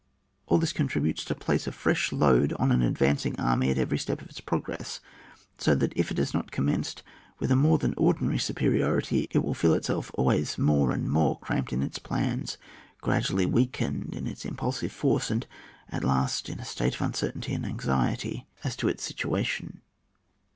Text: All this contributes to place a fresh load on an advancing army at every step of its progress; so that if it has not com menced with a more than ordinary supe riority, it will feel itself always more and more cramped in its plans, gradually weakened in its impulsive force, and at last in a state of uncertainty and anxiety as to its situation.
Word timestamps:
All 0.47 0.57
this 0.57 0.73
contributes 0.73 1.23
to 1.25 1.35
place 1.35 1.67
a 1.67 1.71
fresh 1.71 2.11
load 2.11 2.53
on 2.53 2.71
an 2.71 2.81
advancing 2.81 3.39
army 3.39 3.69
at 3.69 3.77
every 3.77 3.99
step 3.99 4.19
of 4.19 4.29
its 4.29 4.41
progress; 4.41 4.99
so 5.59 5.75
that 5.75 5.93
if 5.95 6.09
it 6.09 6.17
has 6.17 6.33
not 6.33 6.51
com 6.51 6.65
menced 6.65 7.03
with 7.37 7.51
a 7.51 7.55
more 7.55 7.77
than 7.77 7.93
ordinary 7.97 8.39
supe 8.39 8.61
riority, 8.73 9.27
it 9.29 9.43
will 9.43 9.53
feel 9.53 9.75
itself 9.75 10.09
always 10.15 10.57
more 10.57 10.89
and 10.89 11.11
more 11.11 11.37
cramped 11.37 11.71
in 11.71 11.83
its 11.83 11.99
plans, 11.99 12.57
gradually 13.01 13.45
weakened 13.45 14.15
in 14.15 14.25
its 14.25 14.43
impulsive 14.43 14.91
force, 14.91 15.29
and 15.29 15.45
at 15.91 16.03
last 16.03 16.49
in 16.49 16.59
a 16.59 16.65
state 16.65 16.95
of 16.95 17.01
uncertainty 17.03 17.53
and 17.53 17.67
anxiety 17.67 18.47
as 18.63 18.75
to 18.77 18.87
its 18.87 19.03
situation. 19.03 19.81